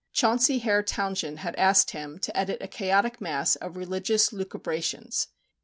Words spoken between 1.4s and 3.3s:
had asked him to edit a chaotic